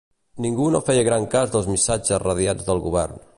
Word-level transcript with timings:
Ningú 0.45 0.63
no 0.75 0.81
feia 0.87 1.03
gran 1.09 1.27
cas 1.35 1.53
dels 1.57 1.69
missatges 1.75 2.23
radiats 2.25 2.67
del 2.71 2.83
Govern 2.89 3.23